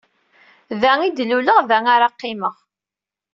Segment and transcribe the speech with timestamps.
[0.81, 2.55] Da ay d-luleɣ, da ara qqimeɣ.